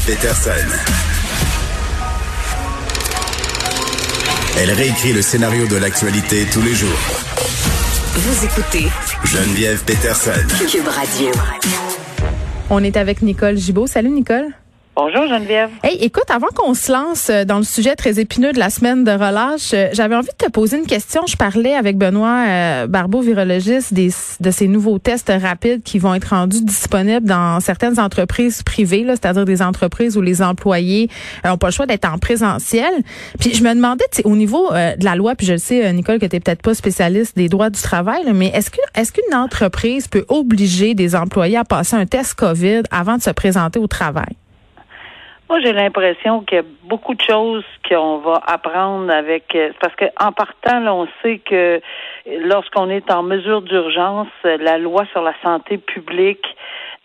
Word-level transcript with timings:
Geneviève 0.00 0.06
Peterson. 0.06 0.50
Elle 4.58 4.70
réécrit 4.72 5.12
le 5.12 5.22
scénario 5.22 5.66
de 5.66 5.76
l'actualité 5.76 6.46
tous 6.52 6.62
les 6.62 6.74
jours. 6.74 6.88
Vous 8.14 8.44
écoutez 8.44 8.86
Geneviève 9.24 9.82
Peterson. 9.84 10.30
Cube 10.70 10.86
Radio. 10.86 11.30
On 12.70 12.82
est 12.84 12.96
avec 12.96 13.22
Nicole 13.22 13.56
Gibault. 13.56 13.86
Salut 13.86 14.10
Nicole. 14.10 14.48
Bonjour 14.96 15.28
Geneviève. 15.28 15.70
Hey, 15.84 15.96
écoute, 16.00 16.30
avant 16.30 16.48
qu'on 16.54 16.74
se 16.74 16.90
lance 16.90 17.30
euh, 17.30 17.44
dans 17.44 17.58
le 17.58 17.62
sujet 17.62 17.94
très 17.94 18.18
épineux 18.18 18.52
de 18.52 18.58
la 18.58 18.70
semaine 18.70 19.04
de 19.04 19.12
relâche, 19.12 19.72
euh, 19.72 19.88
j'avais 19.92 20.16
envie 20.16 20.28
de 20.28 20.44
te 20.44 20.50
poser 20.50 20.78
une 20.78 20.86
question. 20.86 21.22
Je 21.28 21.36
parlais 21.36 21.74
avec 21.74 21.96
Benoît 21.96 22.44
euh, 22.48 22.86
Barbeau, 22.88 23.20
virologiste, 23.20 23.94
des, 23.94 24.10
de 24.40 24.50
ces 24.50 24.66
nouveaux 24.66 24.98
tests 24.98 25.32
rapides 25.40 25.84
qui 25.84 26.00
vont 26.00 26.12
être 26.14 26.30
rendus 26.30 26.64
disponibles 26.64 27.26
dans 27.26 27.60
certaines 27.60 28.00
entreprises 28.00 28.64
privées, 28.64 29.04
c'est-à-dire 29.06 29.44
des 29.44 29.62
entreprises 29.62 30.16
où 30.16 30.22
les 30.22 30.42
employés 30.42 31.08
n'ont 31.44 31.56
pas 31.56 31.68
le 31.68 31.72
choix 31.72 31.86
d'être 31.86 32.12
en 32.12 32.18
présentiel. 32.18 32.92
Puis 33.38 33.54
je 33.54 33.62
me 33.62 33.72
demandais, 33.72 34.04
au 34.24 34.34
niveau 34.34 34.70
de 34.70 35.04
la 35.04 35.14
loi, 35.14 35.36
puis 35.36 35.46
je 35.46 35.56
sais, 35.56 35.92
Nicole, 35.92 36.18
que 36.18 36.26
tu 36.26 36.34
n'es 36.34 36.40
peut-être 36.40 36.62
pas 36.62 36.74
spécialiste 36.74 37.36
des 37.36 37.48
droits 37.48 37.70
du 37.70 37.80
travail, 37.80 38.24
mais 38.34 38.48
est-ce 38.48 38.70
que 38.70 38.80
est-ce 38.96 39.12
qu'une 39.12 39.34
entreprise 39.34 40.08
peut 40.08 40.24
obliger 40.28 40.94
des 40.94 41.14
employés 41.14 41.56
à 41.56 41.64
passer 41.64 41.94
un 41.94 42.06
test 42.06 42.34
COVID 42.34 42.82
avant 42.90 43.16
de 43.16 43.22
se 43.22 43.30
présenter 43.30 43.78
au 43.78 43.86
travail? 43.86 44.39
Moi, 45.50 45.58
j'ai 45.64 45.72
l'impression 45.72 46.42
qu'il 46.42 46.58
y 46.58 46.60
a 46.60 46.64
beaucoup 46.84 47.12
de 47.12 47.20
choses 47.22 47.64
qu'on 47.88 48.18
va 48.18 48.40
apprendre 48.46 49.12
avec 49.12 49.52
euh, 49.56 49.72
parce 49.80 49.96
que 49.96 50.04
en 50.20 50.30
partant, 50.30 50.78
là, 50.78 50.94
on 50.94 51.08
sait 51.22 51.38
que 51.38 51.80
lorsqu'on 52.42 52.88
est 52.88 53.10
en 53.10 53.24
mesure 53.24 53.60
d'urgence, 53.60 54.28
la 54.44 54.78
loi 54.78 55.06
sur 55.10 55.22
la 55.22 55.34
santé 55.42 55.76
publique 55.76 56.46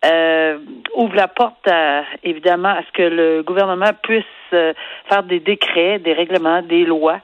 euh, 0.06 0.60
ouvre 0.94 1.16
la 1.16 1.28
porte 1.28 1.68
à, 1.68 2.04
évidemment 2.22 2.70
à 2.70 2.84
ce 2.84 2.92
que 2.92 3.02
le 3.02 3.42
gouvernement 3.42 3.94
puisse 4.04 4.24
euh, 4.54 4.76
faire 5.10 5.24
des 5.24 5.40
décrets, 5.40 5.98
des 5.98 6.14
règlements, 6.14 6.62
des 6.62 6.86
lois 6.86 7.22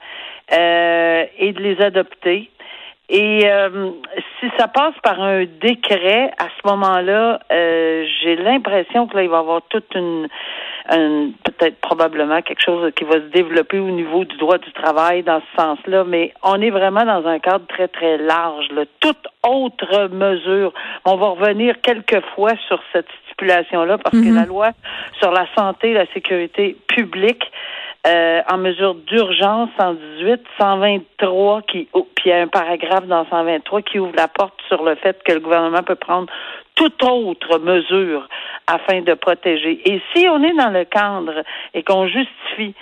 et 0.50 1.54
de 1.54 1.62
les 1.62 1.80
adopter. 1.82 2.51
Et 3.14 3.46
si 4.40 4.48
ça 4.58 4.70
passe 4.70 4.96
par 5.04 5.22
un 5.22 5.44
décret, 5.44 6.32
à 6.38 6.46
ce 6.46 6.68
moment-là, 6.68 7.40
j'ai 7.50 8.38
l'impression 8.38 9.06
que 9.08 9.18
là, 9.18 9.24
il 9.24 9.30
va 9.30 9.38
y 9.38 9.40
avoir 9.40 9.62
toute 9.70 9.94
une 9.96 10.28
peut-être 10.90 11.80
probablement 11.80 12.42
quelque 12.42 12.64
chose 12.64 12.92
qui 12.96 13.04
va 13.04 13.16
se 13.16 13.32
développer 13.32 13.80
au 13.80 13.90
niveau 13.90 14.26
du 14.26 14.36
droit 14.38 14.58
du 14.58 14.72
travail 14.74 15.24
dans 15.24 15.42
ce 15.42 15.62
sens-là, 15.62 16.04
mais 16.04 16.34
on 16.44 16.62
est 16.62 16.70
vraiment 16.70 17.06
dans 17.06 17.26
un 17.28 17.40
cadre 17.40 17.66
très, 17.68 17.88
très 17.88 18.18
large. 18.18 18.68
Là. 18.72 18.84
Toute 19.00 19.28
autre 19.48 20.10
mesure, 20.12 20.74
on 21.06 21.16
va 21.18 21.28
revenir 21.30 21.80
quelques 21.82 22.22
fois 22.36 22.54
sur 22.68 22.82
cette 22.94 23.08
stipulation-là 23.28 23.98
parce 23.98 24.18
que 24.18 24.30
mhm. 24.30 24.36
la 24.36 24.46
loi 24.46 24.72
sur 25.20 25.32
la 25.32 25.46
santé 25.56 25.92
et 25.92 25.94
la 25.94 26.06
sécurité 26.14 26.78
publique 26.88 27.44
euh, 28.08 28.42
en 28.50 28.58
mesure 28.58 28.96
d'urgence 28.96 29.70
118, 29.80 30.42
123 30.60 31.62
qui 31.64 31.88
oh, 31.94 32.08
puis 32.16 32.30
il 32.30 32.30
y 32.30 32.34
a 32.34 32.42
un 32.42 32.48
paragraphe 32.48 33.06
dans 33.06 33.26
123 33.30 33.82
qui 33.84 34.00
ouvre 34.00 34.16
la 34.16 34.28
porte 34.28 34.60
sur 34.68 34.84
le 34.84 34.96
fait 34.96 35.22
que 35.24 35.34
le 35.34 35.40
gouvernement 35.40 35.84
peut 35.84 35.96
prendre 35.96 36.28
toute 36.76 37.04
autre 37.04 37.60
mesure 37.60 38.28
afin 38.66 39.02
de 39.02 39.14
protéger. 39.14 39.82
Et 39.86 40.02
si 40.14 40.28
on 40.28 40.42
est 40.42 40.56
dans 40.56 40.72
le 40.72 40.86
cadre 40.86 41.44
et 41.76 41.84
qu'on 41.84 42.08
justifie 42.08 42.74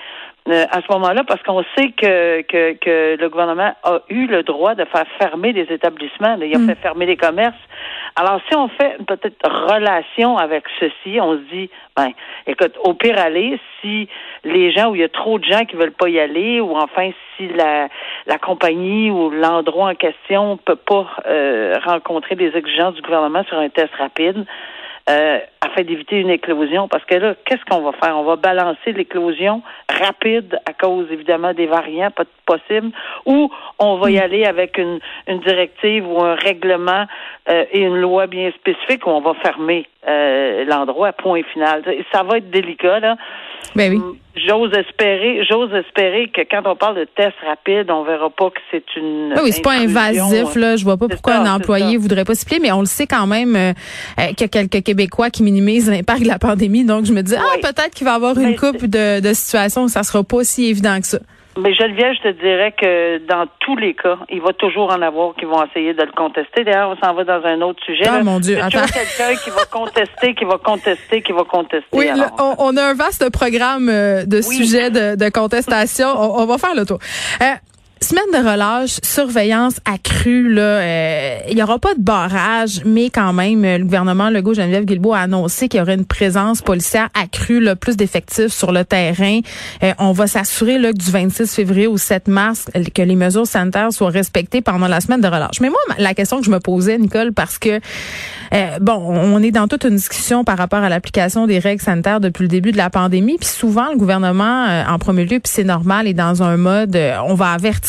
euh, 0.49 0.65
à 0.71 0.81
ce 0.81 0.91
moment-là, 0.91 1.23
parce 1.27 1.41
qu'on 1.43 1.63
sait 1.77 1.91
que, 1.91 2.41
que, 2.41 2.73
que, 2.73 3.17
le 3.19 3.29
gouvernement 3.29 3.73
a 3.83 3.99
eu 4.09 4.25
le 4.25 4.43
droit 4.43 4.75
de 4.75 4.85
faire 4.85 5.05
fermer 5.19 5.53
les 5.53 5.71
établissements, 5.73 6.37
il 6.41 6.55
a 6.55 6.59
mm. 6.59 6.67
fait 6.67 6.75
fermer 6.75 7.05
les 7.05 7.17
commerces. 7.17 7.57
Alors, 8.15 8.41
si 8.49 8.55
on 8.55 8.67
fait 8.69 8.95
une 8.99 9.05
petite 9.05 9.39
relation 9.45 10.37
avec 10.37 10.63
ceci, 10.79 11.19
on 11.21 11.33
se 11.33 11.43
dit, 11.53 11.69
ben, 11.95 12.09
écoute, 12.47 12.75
au 12.83 12.93
pire 12.93 13.19
aller, 13.19 13.59
si 13.81 14.09
les 14.43 14.71
gens 14.71 14.89
où 14.89 14.95
il 14.95 15.01
y 15.01 15.03
a 15.03 15.09
trop 15.09 15.37
de 15.37 15.43
gens 15.43 15.65
qui 15.65 15.75
veulent 15.75 15.91
pas 15.91 16.09
y 16.09 16.19
aller, 16.19 16.59
ou 16.59 16.75
enfin 16.75 17.11
si 17.37 17.47
la, 17.49 17.87
la 18.25 18.37
compagnie 18.37 19.11
ou 19.11 19.29
l'endroit 19.29 19.91
en 19.91 19.95
question 19.95 20.57
peut 20.57 20.75
pas 20.75 21.07
euh, 21.27 21.75
rencontrer 21.85 22.35
les 22.35 22.55
exigences 22.57 22.95
du 22.95 23.01
gouvernement 23.01 23.43
sur 23.43 23.59
un 23.59 23.69
test 23.69 23.93
rapide, 23.95 24.45
euh, 25.09 25.39
afin 25.61 25.83
d'éviter 25.83 26.19
une 26.19 26.29
éclosion. 26.29 26.87
Parce 26.87 27.03
que 27.05 27.15
là, 27.15 27.35
qu'est-ce 27.45 27.63
qu'on 27.65 27.81
va 27.81 27.91
faire? 27.93 28.17
On 28.17 28.23
va 28.23 28.35
balancer 28.35 28.91
l'éclosion 28.93 29.61
rapide 29.89 30.59
à 30.65 30.73
cause, 30.73 31.07
évidemment, 31.11 31.53
des 31.53 31.65
variants, 31.65 32.11
pas 32.11 32.25
possible, 32.45 32.91
ou 33.25 33.49
on 33.79 33.97
va 33.97 34.11
y 34.11 34.17
hmm. 34.17 34.23
aller 34.23 34.45
avec 34.45 34.77
une, 34.77 34.99
une 35.27 35.39
directive 35.39 36.07
ou 36.07 36.21
un 36.21 36.35
règlement 36.35 37.05
euh, 37.49 37.65
et 37.71 37.81
une 37.81 37.97
loi 37.97 38.27
bien 38.27 38.51
spécifique 38.51 39.05
où 39.07 39.09
on 39.09 39.21
va 39.21 39.33
fermer 39.35 39.87
euh, 40.07 40.65
l'endroit, 40.65 41.11
point 41.13 41.41
final. 41.53 41.83
Ça 42.11 42.23
va 42.23 42.37
être 42.37 42.49
délicat, 42.49 42.99
là. 42.99 43.15
Ben 43.75 43.91
oui. 43.91 43.97
Hum, 43.97 44.15
j'ose 44.35 44.71
espérer, 44.73 45.43
j'ose 45.49 45.73
espérer 45.73 46.29
que 46.33 46.41
quand 46.49 46.61
on 46.65 46.75
parle 46.75 46.97
de 46.97 47.03
test 47.03 47.35
rapide, 47.45 47.91
on 47.91 48.03
verra 48.03 48.29
pas 48.29 48.49
que 48.49 48.59
c'est 48.71 48.83
une. 48.95 49.35
oui, 49.43 49.51
c'est 49.51 49.61
pas 49.61 49.73
invasif 49.73 50.55
là. 50.55 50.75
Je 50.75 50.83
vois 50.83 50.97
pas 50.97 51.07
pourquoi 51.07 51.35
un 51.35 51.55
employé 51.55 51.97
voudrait 51.97 52.23
pas 52.23 52.35
s'y 52.35 52.45
plier, 52.45 52.59
mais 52.61 52.71
on 52.71 52.79
le 52.79 52.85
sait 52.85 53.07
quand 53.07 53.27
même 53.27 53.55
euh, 53.55 53.73
qu'il 54.29 54.41
y 54.41 54.43
a 54.43 54.47
quelques 54.47 54.83
Québécois 54.83 55.29
qui 55.29 55.43
minimisent 55.43 55.89
l'impact 55.89 56.23
de 56.23 56.27
la 56.27 56.39
pandémie. 56.39 56.85
Donc 56.85 57.05
je 57.05 57.13
me 57.13 57.21
dis 57.21 57.35
ah 57.35 57.57
peut-être 57.61 57.91
qu'il 57.93 58.05
va 58.05 58.13
y 58.13 58.15
avoir 58.15 58.37
une 58.37 58.55
coupe 58.55 58.85
de, 58.85 59.19
de 59.19 59.33
situations 59.33 59.83
où 59.83 59.89
ça 59.89 60.03
sera 60.03 60.23
pas 60.23 60.43
si 60.43 60.67
évident 60.67 60.99
que 60.99 61.07
ça. 61.07 61.19
Mais 61.57 61.73
Geneviève, 61.73 62.13
je 62.13 62.29
te 62.29 62.41
dirais 62.41 62.71
que 62.71 63.17
dans 63.27 63.45
tous 63.59 63.75
les 63.75 63.93
cas, 63.93 64.17
il 64.29 64.41
va 64.41 64.53
toujours 64.53 64.91
en 64.91 65.01
avoir 65.01 65.33
qui 65.35 65.45
vont 65.45 65.63
essayer 65.65 65.93
de 65.93 66.03
le 66.03 66.11
contester. 66.11 66.63
D'ailleurs, 66.63 66.95
on 66.95 67.05
s'en 67.05 67.13
va 67.13 67.23
dans 67.23 67.43
un 67.43 67.61
autre 67.61 67.83
sujet. 67.83 68.05
Ah, 68.07 68.23
mon 68.23 68.39
Dieu, 68.39 68.55
Il 68.55 68.59
y 68.59 68.61
a 68.61 68.69
toujours 68.69 68.85
quelqu'un 68.85 69.35
qui 69.43 69.49
va 69.49 69.65
contester, 69.65 70.35
qui 70.35 70.45
va 70.45 70.57
contester, 70.57 71.21
qui 71.21 71.31
va 71.31 71.43
contester. 71.43 71.87
Oui, 71.91 72.07
on, 72.57 72.77
a 72.77 72.83
un 72.83 72.93
vaste 72.93 73.29
programme 73.31 73.89
euh, 73.89 74.25
de 74.25 74.41
sujets 74.41 74.89
de, 74.91 75.29
contestation. 75.29 76.07
On, 76.07 76.45
va 76.45 76.57
faire 76.57 76.75
le 76.75 76.85
tour. 76.85 76.99
Euh, 77.41 77.45
Semaine 78.01 78.31
de 78.31 78.49
relâche, 78.49 78.97
surveillance 79.03 79.75
accrue. 79.83 80.53
Là, 80.53 80.61
euh, 80.61 81.39
il 81.51 81.57
y 81.57 81.61
aura 81.61 81.79
pas 81.79 81.95
de 81.95 82.01
barrage, 82.01 82.81
mais 82.85 83.09
quand 83.09 83.33
même, 83.33 83.61
le 83.63 83.83
gouvernement 83.83 84.29
Legault 84.29 84.53
Geneviève 84.53 84.85
Guilbeault 84.85 85.13
a 85.13 85.19
annoncé 85.19 85.67
qu'il 85.67 85.79
y 85.79 85.83
aurait 85.83 85.95
une 85.95 86.05
présence 86.05 86.61
policière 86.61 87.09
accrue, 87.13 87.59
là, 87.59 87.75
plus 87.75 87.97
d'effectifs 87.97 88.53
sur 88.53 88.71
le 88.71 88.85
terrain. 88.85 89.41
Euh, 89.83 89.91
on 89.99 90.13
va 90.13 90.27
s'assurer 90.27 90.75
que 90.75 90.93
du 90.93 91.11
26 91.11 91.53
février 91.53 91.87
au 91.87 91.97
7 91.97 92.29
mars, 92.29 92.67
que 92.95 93.01
les 93.01 93.17
mesures 93.17 93.45
sanitaires 93.45 93.91
soient 93.91 94.11
respectées 94.11 94.61
pendant 94.61 94.87
la 94.87 95.01
semaine 95.01 95.19
de 95.19 95.27
relâche. 95.27 95.59
Mais 95.59 95.69
moi, 95.69 95.79
la 95.97 96.13
question 96.13 96.39
que 96.39 96.45
je 96.45 96.51
me 96.51 96.61
posais, 96.61 96.97
Nicole, 96.97 97.33
parce 97.33 97.59
que 97.59 97.81
euh, 98.53 98.79
bon, 98.79 98.95
on 98.95 99.43
est 99.43 99.51
dans 99.51 99.67
toute 99.67 99.83
une 99.83 99.97
discussion 99.97 100.45
par 100.45 100.57
rapport 100.57 100.79
à 100.79 100.89
l'application 100.89 101.47
des 101.47 101.59
règles 101.59 101.83
sanitaires 101.83 102.21
depuis 102.21 102.43
le 102.43 102.47
début 102.47 102.71
de 102.71 102.77
la 102.77 102.89
pandémie, 102.89 103.37
puis 103.37 103.49
souvent 103.49 103.91
le 103.91 103.97
gouvernement, 103.97 104.65
en 104.87 104.97
premier 104.99 105.25
lieu, 105.25 105.39
puis 105.39 105.51
c'est 105.53 105.65
normal, 105.65 106.07
est 106.07 106.13
dans 106.13 106.41
un 106.41 106.55
mode, 106.55 106.97
on 107.27 107.35
va 107.35 107.51
avertir 107.51 107.88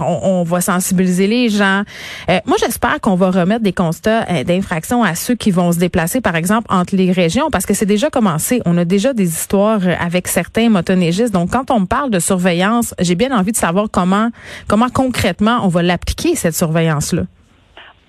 on, 0.00 0.42
va 0.42 0.60
sensibiliser 0.60 1.26
les 1.26 1.48
gens. 1.48 1.82
Euh, 2.30 2.38
moi, 2.46 2.56
j'espère 2.58 3.00
qu'on 3.00 3.14
va 3.14 3.30
remettre 3.30 3.62
des 3.62 3.72
constats 3.72 4.24
euh, 4.30 4.44
d'infraction 4.44 5.02
à 5.02 5.14
ceux 5.14 5.34
qui 5.34 5.50
vont 5.50 5.72
se 5.72 5.78
déplacer, 5.78 6.20
par 6.20 6.36
exemple, 6.36 6.66
entre 6.70 6.96
les 6.96 7.12
régions, 7.12 7.50
parce 7.50 7.66
que 7.66 7.74
c'est 7.74 7.86
déjà 7.86 8.10
commencé. 8.10 8.60
On 8.66 8.76
a 8.78 8.84
déjà 8.84 9.12
des 9.12 9.28
histoires 9.28 9.80
euh, 9.84 9.94
avec 10.00 10.28
certains 10.28 10.68
motoneigistes. 10.68 11.32
Donc, 11.32 11.50
quand 11.50 11.70
on 11.70 11.80
me 11.80 11.86
parle 11.86 12.10
de 12.10 12.18
surveillance, 12.18 12.94
j'ai 13.00 13.14
bien 13.14 13.36
envie 13.36 13.52
de 13.52 13.56
savoir 13.56 13.86
comment, 13.90 14.30
comment 14.68 14.88
concrètement 14.88 15.60
on 15.62 15.68
va 15.68 15.82
l'appliquer, 15.82 16.34
cette 16.34 16.54
surveillance-là. 16.54 17.22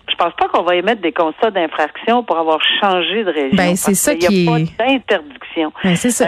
Je 0.10 0.16
pense 0.16 0.34
pas 0.34 0.48
qu'on 0.50 0.64
va 0.64 0.76
émettre 0.76 1.02
des 1.02 1.14
constats 1.14 1.52
d'infraction 1.52 2.24
pour 2.24 2.38
avoir 2.38 2.60
changé 2.82 3.24
de 3.24 3.32
région. 3.32 3.56
Ben, 3.56 3.76
c'est 3.76 3.94
ça 3.94 4.16
qui 4.16 4.44
Il 4.44 4.50
n'y 4.50 4.50
a 4.50 4.52
pas 4.52 4.84
d'interdiction. 4.84 5.72
Ben, 5.84 5.96
c'est 5.96 6.10
ça. 6.10 6.28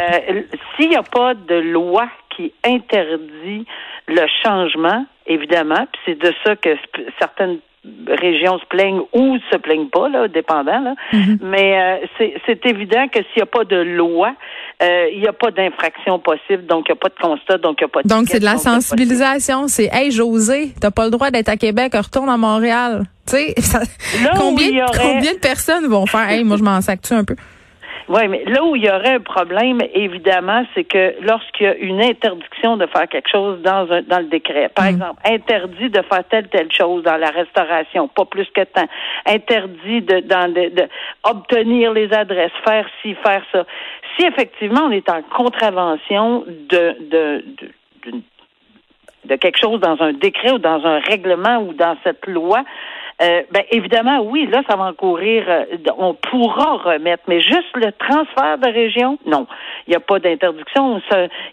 S'il 0.75 0.89
n'y 0.89 0.95
a 0.95 1.03
pas 1.03 1.33
de 1.33 1.55
loi 1.55 2.07
qui 2.35 2.53
interdit 2.63 3.65
le 4.07 4.25
changement, 4.43 5.05
évidemment, 5.27 5.87
puis 5.91 6.01
c'est 6.05 6.19
de 6.19 6.33
ça 6.45 6.55
que 6.55 6.75
certaines 7.19 7.59
régions 8.07 8.59
se 8.59 8.65
plaignent 8.65 9.01
ou 9.13 9.37
se 9.51 9.57
plaignent 9.57 9.89
pas, 9.89 10.07
là, 10.07 10.27
dépendant. 10.27 10.79
Là. 10.79 10.93
Mm-hmm. 11.13 11.37
Mais 11.41 12.01
euh, 12.19 12.27
c'est 12.45 12.65
évident 12.65 13.07
que 13.07 13.19
s'il 13.19 13.37
n'y 13.37 13.41
a 13.41 13.47
pas 13.47 13.63
de 13.63 13.77
loi 13.77 14.35
euh, 14.81 15.09
il 15.13 15.19
n'y 15.19 15.27
a 15.27 15.33
pas 15.33 15.51
d'infraction 15.51 16.17
possible, 16.17 16.65
donc 16.65 16.85
il 16.89 16.93
n'y 16.93 16.97
a 16.97 16.99
pas 16.99 17.09
de 17.09 17.21
constat, 17.21 17.59
donc 17.59 17.77
il 17.79 17.83
n'y 17.83 17.85
a 17.85 17.89
pas 17.89 18.01
de 18.01 18.07
Donc, 18.07 18.27
c'est 18.29 18.39
de 18.39 18.45
la 18.45 18.57
sensibilisation. 18.57 19.67
C'est, 19.67 19.89
hey, 19.93 20.09
José, 20.11 20.73
t'as 20.79 20.89
pas 20.89 21.05
le 21.05 21.11
droit 21.11 21.29
d'être 21.29 21.49
à 21.49 21.57
Québec, 21.57 21.93
retourne 21.95 22.29
à 22.29 22.37
Montréal. 22.37 23.03
Tu 23.27 23.37
sais, 23.37 23.55
combien, 24.35 24.85
aurait- 24.85 24.97
combien 24.97 25.33
de 25.33 25.39
personnes 25.39 25.85
vont 25.85 26.07
faire, 26.07 26.27
hey, 26.27 26.43
moi, 26.43 26.57
je 26.57 26.63
m'en 26.63 26.81
sac-tu 26.81 27.13
un 27.13 27.23
peu? 27.23 27.35
Oui, 28.13 28.27
mais 28.27 28.43
là 28.45 28.61
où 28.65 28.75
il 28.75 28.83
y 28.83 28.89
aurait 28.89 29.13
un 29.15 29.19
problème, 29.21 29.79
évidemment, 29.93 30.65
c'est 30.75 30.83
que 30.83 31.15
lorsqu'il 31.21 31.65
y 31.65 31.69
a 31.69 31.75
une 31.75 32.01
interdiction 32.01 32.75
de 32.75 32.85
faire 32.87 33.07
quelque 33.07 33.29
chose 33.29 33.61
dans 33.61 33.89
un 33.89 34.01
dans 34.01 34.19
le 34.19 34.25
décret, 34.25 34.67
par 34.75 34.87
exemple, 34.87 35.21
interdit 35.25 35.89
de 35.89 36.01
faire 36.01 36.23
telle 36.29 36.49
telle 36.49 36.69
chose 36.73 37.03
dans 37.03 37.15
la 37.15 37.29
restauration, 37.29 38.09
pas 38.09 38.25
plus 38.25 38.47
que 38.53 38.65
tant, 38.65 38.87
interdit 39.25 40.01
de 40.01 40.19
dans 40.19 40.51
de, 40.53 40.69
de 40.75 40.89
obtenir 41.23 41.93
les 41.93 42.11
adresses, 42.11 42.51
faire 42.65 42.85
ci, 43.01 43.15
faire 43.23 43.43
ça. 43.53 43.65
Si 44.17 44.25
effectivement 44.25 44.81
on 44.87 44.91
est 44.91 45.07
en 45.09 45.21
contravention 45.21 46.43
de 46.47 46.83
de, 47.13 47.45
de 47.61 47.67
d'une- 48.03 48.23
de 49.23 49.35
quelque 49.35 49.59
chose 49.59 49.79
dans 49.79 50.01
un 50.01 50.13
décret 50.13 50.51
ou 50.51 50.57
dans 50.57 50.83
un 50.83 50.99
règlement 50.99 51.59
ou 51.59 51.73
dans 51.73 51.95
cette 52.03 52.25
loi, 52.25 52.63
euh, 53.21 53.41
ben 53.51 53.63
évidemment, 53.69 54.21
oui, 54.21 54.47
là, 54.47 54.63
ça 54.67 54.75
va 54.75 54.85
encourir, 54.85 55.43
euh, 55.47 55.65
on 55.97 56.15
pourra 56.15 56.77
remettre, 56.77 57.23
mais 57.27 57.39
juste 57.39 57.75
le 57.75 57.91
transfert 57.91 58.57
de 58.57 58.73
région, 58.73 59.19
non. 59.27 59.45
Il 59.87 59.91
n'y 59.91 59.95
a 59.95 59.99
pas 59.99 60.19
d'interdiction. 60.19 61.01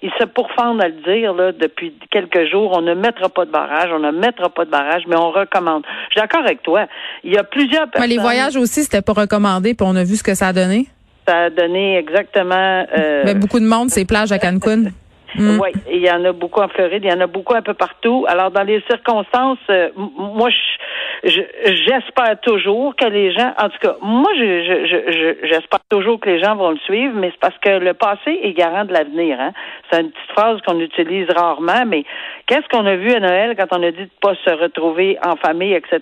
Ils 0.03 0.11
se 0.19 0.25
pourfendent 0.25 0.82
à 0.82 0.88
le 0.88 1.03
dire 1.03 1.35
là, 1.35 1.53
depuis 1.53 1.93
quelques 2.11 2.50
jours. 2.50 2.73
On 2.76 2.81
ne 2.81 2.94
mettra 2.94 3.29
pas 3.29 3.44
de 3.44 3.50
barrage, 3.50 3.91
on 3.93 3.99
ne 3.99 4.11
mettra 4.11 4.49
pas 4.49 4.65
de 4.65 4.70
barrage, 4.70 5.03
mais 5.06 5.17
on 5.17 5.31
recommande. 5.31 5.85
Je 6.09 6.12
suis 6.12 6.20
d'accord 6.20 6.44
avec 6.44 6.62
toi. 6.62 6.87
Il 7.23 7.35
y 7.35 7.38
a 7.38 7.44
plusieurs 7.44 7.88
personnes. 7.91 8.11
les 8.11 8.19
voyages 8.19 8.56
aussi, 8.56 8.85
c'était 8.85 9.03
pas 9.03 9.12
recommandé, 9.12 9.75
puis 9.75 9.87
on 9.88 9.97
a 9.97 10.05
vu 10.05 10.17
ce 10.17 10.23
que 10.23 10.35
ça 10.35 10.49
a 10.49 10.53
donné. 10.53 10.87
Ça 11.26 11.44
a 11.44 11.50
donné 11.50 11.99
exactement. 11.99 12.87
euh, 12.97 13.23
Mais 13.26 13.35
beaucoup 13.35 13.61
de 13.61 13.67
monde, 13.67 13.91
ces 13.91 14.06
plages 14.06 14.32
à 14.32 14.38
Cancun. 14.38 14.85
Mm. 15.35 15.61
Oui, 15.61 15.71
il 15.91 15.99
y 16.05 16.11
en 16.11 16.25
a 16.25 16.33
beaucoup 16.33 16.61
en 16.61 16.69
Floride, 16.69 17.03
il 17.05 17.11
y 17.11 17.13
en 17.13 17.21
a 17.21 17.27
beaucoup 17.27 17.55
un 17.55 17.63
peu 17.63 17.75
partout. 17.75 18.25
Alors, 18.29 18.51
dans 18.51 18.63
les 18.63 18.81
circonstances, 18.89 19.59
euh, 19.71 19.91
moi, 19.97 20.49
je- 20.51 21.29
je- 21.29 21.75
j'espère 21.87 22.41
toujours 22.41 22.95
que 22.97 23.05
les 23.07 23.33
gens, 23.33 23.53
en 23.61 23.69
tout 23.69 23.79
cas, 23.81 23.97
moi, 24.01 24.31
je, 24.37 24.45
je, 24.65 24.87
je- 24.87 25.13
je- 25.13 25.47
j'espère 25.49 25.81
toujours 25.91 26.19
que 26.21 26.29
les 26.31 26.41
gens 26.41 26.57
vont 26.57 26.71
le 26.71 26.79
suivre, 26.79 27.15
mais 27.17 27.31
c'est 27.31 27.41
parce 27.41 27.59
que 27.59 27.71
le 27.79 27.95
passé 27.95 28.39
est 28.43 28.53
garant 28.53 28.85
de 28.85 28.93
l'avenir. 28.93 29.39
Hein? 29.41 29.53
C'est 29.91 30.01
une 30.01 30.11
petite 30.11 30.31
phrase 30.33 30.61
qu'on 30.67 30.79
utilise 30.81 31.27
rarement, 31.37 31.85
mais 31.87 32.05
qu'est-ce 32.47 32.69
qu'on 32.71 32.87
a 32.87 32.97
vu 32.97 33.13
à 33.13 33.21
Noël 33.21 33.55
quand 33.59 33.77
on 33.77 33.83
a 33.83 33.91
dit 33.91 33.99
de 34.05 34.11
pas 34.21 34.35
se 34.45 34.51
retrouver 34.51 35.19
en 35.25 35.37
famille, 35.37 35.75
etc. 35.75 36.01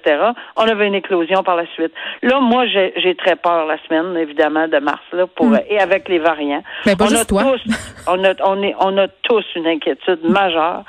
On 0.56 0.62
avait 0.69 0.87
une 0.87 0.94
éclosion 0.94 1.43
par 1.43 1.56
la 1.56 1.67
suite. 1.75 1.93
Là, 2.22 2.40
moi, 2.40 2.67
j'ai, 2.67 2.93
très 3.17 3.37
peur 3.37 3.67
la 3.67 3.79
semaine, 3.88 4.17
évidemment, 4.17 4.69
de 4.69 4.79
mars, 4.79 5.00
là, 5.12 5.26
pour 5.26 5.46
Mm. 5.46 5.61
et 5.70 5.79
avec 5.81 6.08
les 6.08 6.19
variants. 6.19 6.62
Mais 6.84 6.94
pas 6.96 7.05
on 7.05 7.08
juste 7.08 7.22
a 7.22 7.25
toi. 7.25 7.43
tous, 7.43 7.62
on 8.08 8.22
a, 8.25 8.32
on 8.44 8.62
est, 8.62 8.75
on 8.81 8.99
a 8.99 9.08
tous 9.28 9.44
une 9.55 9.67
inquiétude 9.67 10.20
majeure. 10.25 10.84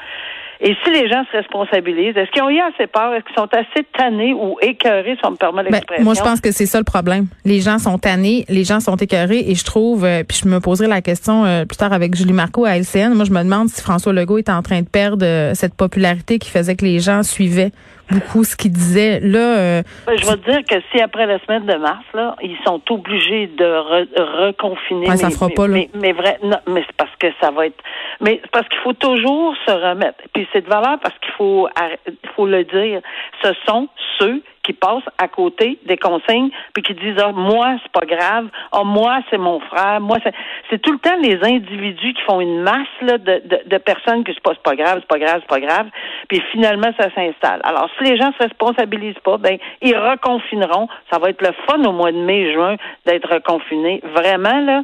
Et 0.60 0.76
si 0.84 0.92
les 0.92 1.08
gens 1.08 1.24
se 1.32 1.38
responsabilisent, 1.38 2.18
est-ce 2.18 2.32
qu'ils 2.32 2.42
ont 2.42 2.50
eu 2.50 2.60
assez 2.60 2.88
peur? 2.88 3.14
Est-ce 3.14 3.26
qu'ils 3.26 3.36
sont 3.36 3.50
assez 3.52 3.86
tannés 3.96 4.34
ou 4.34 4.58
écœurés, 4.62 5.16
si 5.16 5.26
on 5.26 5.32
me 5.32 5.36
permet 5.36 5.64
Ben, 5.64 5.74
l'expression? 5.74 6.04
moi, 6.04 6.16
je 6.16 6.22
pense 6.22 6.42
que 6.42 6.52
c'est 6.52 6.66
ça 6.66 6.80
le 6.80 6.84
problème. 6.84 7.28
Les 7.46 7.62
gens 7.62 7.78
sont 7.78 8.00
tannés, 8.00 8.44
les 8.50 8.64
gens 8.64 8.80
sont 8.80 8.96
écœurés, 8.96 9.44
et 9.48 9.54
je 9.54 9.64
trouve, 9.64 10.04
euh, 10.04 10.24
puis 10.28 10.40
je 10.44 10.50
me 10.50 10.60
poserai 10.60 10.88
la 10.88 11.02
question 11.02 11.46
euh, 11.46 11.66
plus 11.66 11.78
tard 11.78 11.94
avec 11.94 12.16
Julie 12.16 12.34
Marco 12.34 12.66
à 12.66 12.76
LCN. 12.76 13.14
Moi, 13.14 13.26
je 13.26 13.32
me 13.32 13.44
demande 13.44 13.70
si 13.70 13.82
François 13.84 14.14
Legault 14.14 14.40
est 14.40 14.50
en 14.50 14.64
train 14.64 14.82
de 14.82 14.90
perdre 14.90 15.24
euh, 15.24 15.54
cette 15.54 15.76
popularité 15.76 16.40
qui 16.40 16.50
faisait 16.50 16.76
que 16.76 16.86
les 16.86 17.00
gens 17.00 17.22
suivaient 17.22 17.72
beaucoup 18.12 18.44
ce 18.44 18.56
qu'il 18.56 18.72
disait. 18.72 19.20
Là, 19.22 19.58
euh, 19.58 19.84
Ben, 20.06 20.18
je 20.18 20.26
vais 20.26 20.38
te 20.38 20.50
dire 20.52 20.62
que 20.70 20.76
si 20.92 21.02
après 21.02 21.26
la 21.26 21.40
semaine 21.40 21.66
de 21.66 21.76
mars, 21.76 22.04
là, 22.14 22.36
ils 22.42 22.58
sont 22.66 22.82
obligés 22.90 23.48
de 23.48 23.66
re- 23.66 24.08
reconfiner. 24.48 25.10
Ouais, 25.10 25.18
ça 25.18 25.28
mais, 25.28 25.34
fera 25.34 25.48
mais- 25.48 25.54
pas, 25.56 25.68
là. 25.68 25.74
Mais, 25.74 25.90
mais 25.96 26.12
vrai, 26.14 26.38
non, 26.44 26.58
mais 26.68 26.84
c'est 26.88 26.96
parce 26.96 27.16
que 27.20 27.28
ça 27.42 27.52
va 27.52 27.68
être. 27.68 27.78
Mais 28.22 28.40
c'est 28.44 28.52
parce 28.52 28.68
qu'il 28.70 28.80
faut 28.80 28.94
toujours 28.94 29.56
se 29.66 29.72
remettre. 29.72 30.20
Puis 30.34 30.48
c'est 30.54 30.62
de 30.62 30.70
valeur 30.70 30.98
parce 31.02 31.18
qu'il 31.20 31.34
faut, 31.38 31.68
il 32.08 32.30
faut 32.36 32.46
le 32.48 32.64
dire. 32.64 33.02
Ce 33.44 33.50
sont 33.68 33.88
ceux 34.20 34.42
qui 34.68 34.74
passent 34.74 35.08
à 35.18 35.30
côté 35.30 35.80
des 35.86 35.96
consignes 35.96 36.50
puis 36.74 36.84
qui 36.84 36.94
disent 36.94 37.18
ah, 37.24 37.32
moi 37.32 37.78
c'est 37.82 37.92
pas 37.94 38.06
grave. 38.06 38.50
Ah 38.74 38.84
moi 38.84 39.20
c'est 39.30 39.38
mon 39.38 39.62
frère. 39.62 40.02
Moi 40.02 40.18
c'est 40.24 40.34
c'est 40.70 40.82
tout 40.82 40.92
le 40.92 41.00
temps 41.00 41.16
les 41.22 41.40
individus 41.42 42.14
qui 42.14 42.22
font 42.24 42.42
une 42.42 42.62
masse 42.62 42.96
là, 43.02 43.18
de, 43.18 43.42
de, 43.46 43.62
de 43.66 43.78
personnes 43.78 44.26
que 44.26 44.34
c'est 44.34 44.44
pas 44.44 44.52
c'est 44.54 44.64
pas 44.64 44.76
grave 44.76 45.00
c'est 45.00 45.08
pas 45.08 45.20
grave 45.20 45.40
c'est 45.40 45.48
pas 45.48 45.66
grave. 45.66 45.88
Puis 46.28 46.42
finalement 46.52 46.92
ça 47.00 47.10
s'installe. 47.16 47.62
Alors 47.64 47.90
si 47.98 48.04
les 48.04 48.18
gens 48.18 48.32
se 48.34 48.44
responsabilisent 48.44 49.24
pas 49.24 49.38
ben 49.38 49.58
ils 49.82 49.96
reconfineront. 49.96 50.90
Ça 51.12 51.20
va 51.20 51.30
être 51.30 51.42
le 51.42 51.54
fun 51.66 51.82
au 51.86 51.94
mois 51.94 52.12
de 52.12 52.18
mai 52.18 52.54
juin 52.54 52.76
d'être 53.06 53.34
reconfinés. 53.34 54.02
Vraiment 54.14 54.60
là 54.60 54.84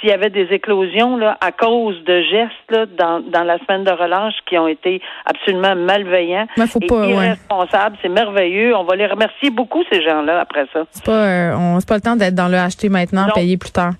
s'il 0.00 0.08
y 0.10 0.12
avait 0.12 0.30
des 0.30 0.48
éclosions 0.52 1.16
là 1.16 1.36
à 1.40 1.52
cause 1.52 2.02
de 2.04 2.22
gestes 2.22 2.70
là 2.70 2.86
dans 2.86 3.20
dans 3.20 3.44
la 3.44 3.58
semaine 3.58 3.84
de 3.84 3.90
relâche 3.90 4.34
qui 4.48 4.56
ont 4.58 4.68
été 4.68 5.00
absolument 5.26 5.74
malveillants 5.76 6.46
faut 6.68 6.78
et 6.80 6.86
pas, 6.86 7.06
ouais. 7.06 7.12
irresponsables 7.12 7.96
c'est 8.02 8.08
merveilleux 8.08 8.74
on 8.76 8.84
va 8.84 8.96
les 8.96 9.06
remercier 9.06 9.50
beaucoup 9.50 9.82
ces 9.90 10.02
gens 10.02 10.22
là 10.22 10.40
après 10.40 10.66
ça 10.72 10.84
c'est 10.90 11.04
pas, 11.04 11.12
euh, 11.26 11.56
on, 11.56 11.80
c'est 11.80 11.88
pas 11.88 11.96
le 11.96 12.00
temps 12.00 12.16
d'être 12.16 12.34
dans 12.34 12.48
le 12.48 12.56
acheter 12.62 12.88
maintenant, 12.88 13.26
Non. 13.26 13.32
payer 13.34 13.56
plus 13.56 13.70
tard. 13.70 13.92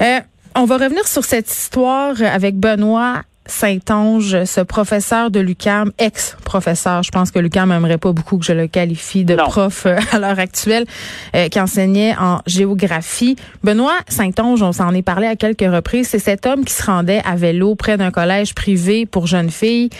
Euh, 0.00 0.20
on 0.56 0.64
va 0.64 0.76
revenir 0.76 1.06
sur 1.06 1.24
cette 1.24 1.48
histoire 1.48 2.14
avec 2.22 2.56
Benoît 2.56 3.22
Saint-Onge, 3.50 4.44
ce 4.44 4.60
professeur 4.60 5.30
de 5.30 5.40
l'UCAM, 5.40 5.92
ex-professeur. 5.98 7.02
Je 7.02 7.10
pense 7.10 7.30
que 7.30 7.38
l'UCAM 7.38 7.72
aimerait 7.72 7.98
pas 7.98 8.12
beaucoup 8.12 8.38
que 8.38 8.44
je 8.44 8.52
le 8.52 8.66
qualifie 8.66 9.24
de 9.24 9.34
Non. 9.34 9.44
prof 9.44 9.86
euh, 9.86 9.98
à 10.12 10.18
l'heure 10.18 10.38
actuelle, 10.38 10.86
euh, 11.34 11.48
qui 11.48 11.60
enseignait 11.60 12.14
en 12.18 12.40
géographie. 12.46 13.36
Benoît 13.64 13.98
Saint-Onge, 14.08 14.62
on 14.62 14.72
s'en 14.72 14.94
est 14.94 15.02
parlé 15.02 15.26
à 15.26 15.36
quelques 15.36 15.60
reprises, 15.60 16.08
c'est 16.08 16.18
cet 16.18 16.46
homme 16.46 16.64
qui 16.64 16.72
se 16.72 16.84
rendait 16.84 17.22
à 17.24 17.36
vélo 17.36 17.74
près 17.74 17.96
d'un 17.96 18.10
collège 18.10 18.54
privé 18.54 19.04
pour 19.06 19.26
jeunes 19.26 19.50
filles 19.50 19.90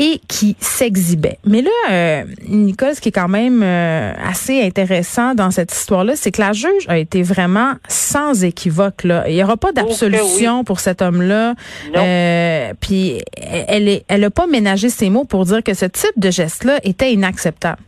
et 0.00 0.18
qui 0.28 0.56
s'exhibait. 0.60 1.38
Mais 1.44 1.60
là, 1.60 1.70
euh, 1.90 2.24
Nicole, 2.48 2.94
ce 2.94 3.02
qui 3.02 3.10
est 3.10 3.12
quand 3.12 3.28
même 3.28 3.62
euh, 3.62 4.12
assez 4.26 4.62
intéressant 4.62 5.34
dans 5.34 5.50
cette 5.50 5.72
histoire-là, 5.72 6.16
c'est 6.16 6.30
que 6.30 6.40
la 6.40 6.54
juge 6.54 6.86
a 6.88 6.96
été 6.96 7.22
vraiment 7.22 7.74
sans 7.86 8.42
équivoque. 8.42 9.04
Là. 9.04 9.28
Il 9.28 9.34
n'y 9.34 9.44
aura 9.44 9.58
pas 9.58 9.72
d'absolution 9.72 10.64
pour 10.64 10.80
cet 10.80 11.02
homme-là. 11.02 11.54
Euh, 11.94 12.72
puis 12.80 13.20
elle 13.36 13.88
est, 13.88 14.04
elle 14.08 14.24
a 14.24 14.30
pas 14.30 14.46
ménagé 14.46 14.88
ses 14.88 15.10
mots 15.10 15.24
pour 15.24 15.44
dire 15.44 15.62
que 15.62 15.74
ce 15.74 15.84
type 15.84 16.18
de 16.18 16.30
geste-là 16.30 16.80
était 16.82 17.12
inacceptable. 17.12 17.82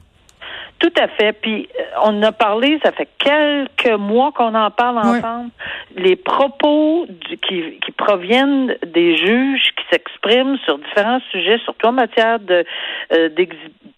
Tout 0.82 0.92
à 1.00 1.06
fait. 1.06 1.32
Puis 1.40 1.68
euh, 1.78 1.82
on 2.04 2.20
a 2.24 2.32
parlé, 2.32 2.80
ça 2.84 2.90
fait 2.90 3.08
quelques 3.18 3.96
mois 3.98 4.32
qu'on 4.32 4.52
en 4.56 4.70
parle 4.72 4.98
ensemble. 4.98 5.50
Les 5.96 6.16
propos 6.16 7.06
du- 7.08 7.38
qui, 7.38 7.78
qui 7.84 7.92
proviennent 7.92 8.74
des 8.84 9.16
juges 9.16 9.70
qui 9.76 9.84
s'expriment 9.92 10.58
sur 10.64 10.78
différents 10.78 11.20
sujets, 11.30 11.58
surtout 11.58 11.86
en 11.86 11.92
matière 11.92 12.40
de 12.40 12.64
euh, 13.12 13.28
de, 13.28 13.46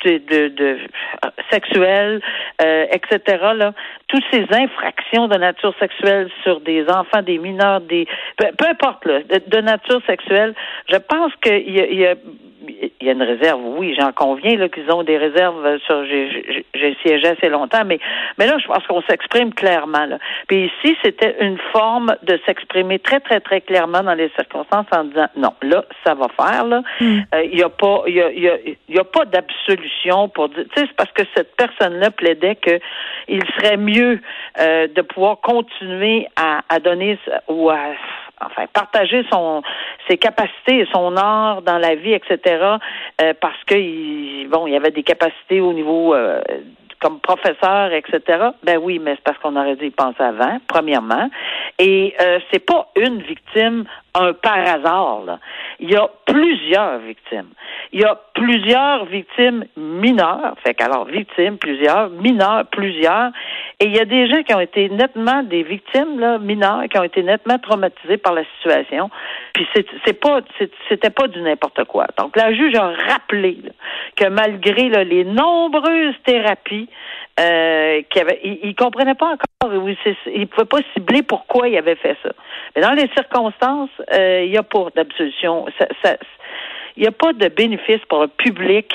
de, 0.04 0.48
de- 0.48 0.78
euh, 1.24 1.30
sexuelle, 1.50 2.20
euh, 2.62 2.84
etc. 2.92 3.38
Là, 3.56 3.72
toutes 4.08 4.24
ces 4.30 4.44
infractions 4.50 5.26
de 5.28 5.38
nature 5.38 5.74
sexuelle 5.80 6.28
sur 6.42 6.60
des 6.60 6.84
enfants, 6.90 7.22
des 7.22 7.38
mineurs, 7.38 7.80
des 7.80 8.06
peu, 8.36 8.44
peu 8.58 8.66
importe 8.68 9.06
là, 9.06 9.20
de, 9.22 9.40
de 9.46 9.60
nature 9.62 10.02
sexuelle, 10.06 10.54
je 10.90 10.96
pense 10.98 11.32
qu'il 11.42 11.70
y 11.74 11.80
a, 11.80 11.86
il 11.86 11.98
y 11.98 12.06
a 12.06 12.14
il 13.04 13.08
y 13.08 13.10
a 13.10 13.12
une 13.12 13.22
réserve, 13.22 13.60
oui, 13.62 13.94
j'en 13.98 14.12
conviens 14.12 14.56
là 14.56 14.68
qu'ils 14.70 14.90
ont 14.90 15.02
des 15.02 15.18
réserves 15.18 15.78
sur 15.86 16.04
j'ai 16.06 16.64
j'ai- 16.74 16.96
siégé 17.02 17.26
assez 17.26 17.48
longtemps, 17.50 17.84
mais 17.84 17.98
mais 18.38 18.46
là 18.46 18.56
je 18.58 18.66
pense 18.66 18.86
qu'on 18.86 19.02
s'exprime 19.02 19.52
clairement 19.52 20.06
là. 20.06 20.18
Puis 20.48 20.70
ici 20.70 20.96
c'était 21.02 21.36
une 21.40 21.58
forme 21.72 22.16
de 22.22 22.40
s'exprimer 22.46 22.98
très 22.98 23.20
très 23.20 23.40
très 23.40 23.60
clairement 23.60 24.02
dans 24.02 24.14
les 24.14 24.30
circonstances 24.30 24.86
en 24.92 25.04
disant 25.04 25.26
non 25.36 25.52
là 25.62 25.84
ça 26.04 26.14
va 26.14 26.28
faire 26.28 26.64
là. 26.64 26.82
Euh, 27.02 27.44
Il 27.44 27.58
y 27.58 27.62
a 27.62 27.68
pas 27.68 28.04
il 28.06 28.14
y 28.14 28.22
a, 28.22 28.30
il 28.30 28.42
y 28.42 28.48
a, 28.48 28.56
il 28.88 28.94
y 28.94 28.98
a 28.98 29.04
pas 29.04 29.24
d'absolution 29.26 30.28
pour 30.30 30.48
dire 30.48 30.64
tu 30.74 30.80
sais 30.80 30.86
c'est 30.88 30.96
parce 30.96 31.12
que 31.12 31.22
cette 31.36 31.54
personne 31.56 31.98
là 31.98 32.10
plaidait 32.10 32.56
que 32.56 32.78
il 33.28 33.42
serait 33.56 33.76
mieux 33.76 34.20
euh, 34.60 34.86
de 34.88 35.02
pouvoir 35.02 35.40
continuer 35.40 36.26
à, 36.36 36.60
à 36.68 36.78
donner 36.80 37.18
ou 37.48 37.68
à 37.70 37.78
enfin 38.40 38.66
partager 38.72 39.24
son 39.30 39.62
ses 40.08 40.18
capacités 40.18 40.80
et 40.80 40.88
son 40.92 41.16
art 41.16 41.62
dans 41.62 41.78
la 41.78 41.94
vie, 41.94 42.12
etc. 42.12 42.76
euh, 43.20 43.32
parce 43.40 43.62
que 43.66 43.74
il, 43.74 44.48
bon, 44.48 44.66
il 44.66 44.74
y 44.74 44.76
avait 44.76 44.90
des 44.90 45.02
capacités 45.02 45.60
au 45.60 45.72
niveau 45.72 46.14
euh, 46.14 46.40
comme 47.00 47.20
professeur, 47.20 47.92
etc. 47.92 48.50
Ben 48.62 48.78
oui, 48.82 48.98
mais 48.98 49.12
c'est 49.16 49.24
parce 49.24 49.38
qu'on 49.38 49.56
aurait 49.56 49.76
dû 49.76 49.86
y 49.86 49.90
penser 49.90 50.22
avant, 50.22 50.58
premièrement. 50.66 51.28
Et 51.78 52.14
euh, 52.20 52.38
c'est 52.50 52.64
pas 52.64 52.88
une 52.96 53.20
victime 53.22 53.84
un 54.14 54.32
par 54.32 54.58
hasard. 54.58 55.22
Là. 55.24 55.38
Il 55.80 55.90
y 55.90 55.96
a 55.96 56.08
plusieurs 56.26 56.98
victimes. 56.98 57.50
Il 57.92 58.00
y 58.00 58.04
a 58.04 58.18
plusieurs 58.34 59.04
victimes 59.06 59.64
mineures. 59.76 60.54
Fait 60.64 60.74
qu'alors, 60.74 61.04
victimes, 61.06 61.58
plusieurs, 61.58 62.10
mineurs, 62.10 62.66
plusieurs. 62.66 63.30
Et 63.80 63.86
il 63.86 63.96
y 63.96 64.00
a 64.00 64.04
des 64.04 64.28
gens 64.28 64.42
qui 64.42 64.54
ont 64.54 64.60
été 64.60 64.88
nettement 64.88 65.42
des 65.42 65.62
victimes 65.62 66.18
là, 66.18 66.38
mineures, 66.38 66.84
qui 66.90 66.98
ont 66.98 67.02
été 67.02 67.22
nettement 67.22 67.58
traumatisés 67.58 68.16
par 68.16 68.34
la 68.34 68.44
situation. 68.56 69.10
Puis 69.52 69.66
c'est, 69.74 70.20
pas, 70.20 70.40
c'était 70.88 71.10
pas 71.10 71.28
du 71.28 71.40
n'importe 71.42 71.84
quoi. 71.84 72.06
Donc 72.18 72.36
la 72.36 72.52
juge 72.52 72.74
a 72.76 72.92
rappelé 73.08 73.58
là, 73.62 73.70
que 74.16 74.28
malgré 74.28 74.88
là, 74.88 75.04
les 75.04 75.24
nombreuses 75.24 76.14
thérapies 76.24 76.88
euh, 77.40 78.02
qui 78.10 78.20
avait, 78.20 78.40
il, 78.44 78.58
il 78.62 78.74
comprenait 78.74 79.14
pas 79.14 79.32
encore, 79.34 79.72
oui, 79.82 79.96
il 80.26 80.46
pouvait 80.46 80.66
pas 80.66 80.78
cibler 80.94 81.22
pourquoi 81.22 81.68
il 81.68 81.76
avait 81.76 81.96
fait 81.96 82.16
ça. 82.22 82.30
Mais 82.74 82.82
dans 82.82 82.92
les 82.92 83.08
circonstances, 83.16 83.90
euh, 84.12 84.42
il 84.44 84.52
y 84.52 84.56
a 84.56 84.62
pas 84.62 84.86
d'absolution. 84.94 85.66
Ça, 85.78 85.86
ça- 86.02 86.16
il 86.96 87.00
n'y 87.02 87.08
a 87.08 87.12
pas 87.12 87.32
de 87.32 87.48
bénéfice 87.48 88.00
pour 88.08 88.20
le 88.20 88.28
public. 88.28 88.92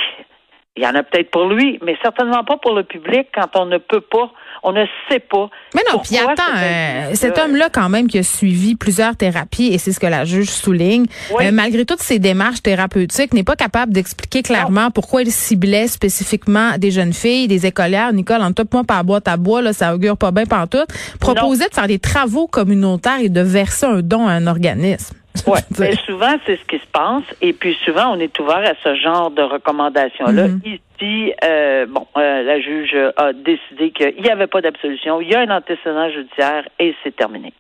Il 0.80 0.84
y 0.84 0.88
en 0.88 0.96
a 0.96 1.04
peut-être 1.04 1.30
pour 1.30 1.50
lui, 1.50 1.78
mais 1.86 1.98
certainement 2.02 2.46
pas 2.46 2.56
pour 2.56 2.74
le 2.74 2.84
public 2.86 3.28
quand 3.36 3.50
on 3.56 3.66
ne 3.66 3.80
peut 3.80 4.00
pas, 4.00 4.32
on 4.64 4.72
ne 4.72 4.86
sait 5.10 5.20
pas. 5.20 5.50
Mais 5.76 5.82
non, 5.92 6.00
puis 6.00 6.18
attends, 6.18 6.42
cet 6.56 6.64
euh, 6.64 7.16
cet 7.16 7.38
homme-là, 7.38 7.68
quand 7.70 7.90
même, 7.90 8.08
qui 8.08 8.18
a 8.18 8.24
suivi 8.24 8.78
plusieurs 8.78 9.18
thérapies, 9.18 9.74
et 9.74 9.78
c'est 9.78 9.92
ce 9.92 10.00
que 10.00 10.08
la 10.08 10.24
juge 10.24 10.48
souligne, 10.48 11.06
Oui. 11.36 11.48
euh, 11.48 11.52
malgré 11.52 11.84
toutes 11.84 12.00
ses 12.00 12.18
démarches 12.18 12.62
thérapeutiques, 12.62 13.34
n'est 13.34 13.44
pas 13.44 13.58
capable 13.58 13.92
d'expliquer 13.92 14.42
clairement 14.42 14.90
pourquoi 14.90 15.22
il 15.24 15.32
ciblait 15.34 15.88
spécifiquement 15.88 16.78
des 16.78 16.92
jeunes 16.92 17.12
filles, 17.12 17.50
des 17.50 17.66
écolières. 17.66 18.14
Nicole, 18.14 18.42
en 18.42 18.54
tout 18.54 18.66
moi, 18.72 18.86
par 18.86 19.04
boîte 19.04 19.28
à 19.28 19.36
bois, 19.36 19.62
là, 19.62 19.74
ça 19.74 19.94
augure 19.94 20.16
pas 20.16 20.32
bien 20.32 20.46
pantoute. 20.46 20.88
Proposait 21.20 21.68
de 21.68 21.74
faire 21.74 21.88
des 21.88 22.00
travaux 22.00 22.48
communautaires 22.48 23.20
et 23.22 23.28
de 23.28 23.42
verser 23.42 23.86
un 23.86 24.02
don 24.02 24.30
à 24.30 24.32
un 24.32 24.48
organisme. 24.48 25.19
Ouais, 25.48 25.60
mais 25.80 25.96
souvent 26.06 26.36
c'est 26.46 26.58
ce 26.58 26.66
qui 26.66 26.78
se 26.78 26.88
passe 26.92 27.24
et 27.42 27.54
puis 27.54 27.76
souvent 27.84 28.16
on 28.16 28.20
est 28.20 28.38
ouvert 28.40 28.64
à 28.64 28.74
ce 28.84 28.96
genre 28.96 29.32
de 29.32 29.42
recommandations-là. 29.42 30.48
Mhm. 30.48 30.62
Ici, 30.66 31.34
euh, 31.44 31.86
bon, 31.88 32.06
euh, 32.18 32.44
la 32.44 32.60
juge 32.60 32.96
a 33.18 33.34
décidé 33.34 33.92
qu'il 33.92 34.22
n'y 34.22 34.30
avait 34.30 34.48
pas 34.48 34.62
d'absolution, 34.62 35.22
il 35.22 35.30
y 35.30 35.36
a 35.36 35.42
un 35.42 35.50
antécédent 35.50 36.10
judiciaire 36.10 36.68
et 36.80 36.96
c'est 37.04 37.16
terminé. 37.16 37.54